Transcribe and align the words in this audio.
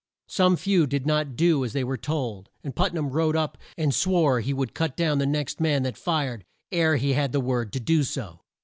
Some 0.29 0.55
few 0.57 0.87
did 0.87 1.05
not 1.05 1.35
do 1.35 1.63
as 1.63 1.73
they 1.73 1.83
were 1.83 1.95
told, 1.95 2.49
and 2.63 2.75
Put 2.75 2.91
nam 2.91 3.11
rode 3.11 3.35
up 3.35 3.55
and 3.77 3.93
swore 3.93 4.39
he 4.39 4.51
would 4.51 4.73
cut 4.73 4.97
down 4.97 5.19
the 5.19 5.27
next 5.27 5.59
man 5.61 5.83
that 5.83 5.95
fired 5.95 6.43
ere 6.71 6.95
he 6.95 7.13
had 7.13 7.33
the 7.33 7.39
word 7.39 7.71
to 7.73 7.79
do 7.79 8.01
so. 8.01 8.39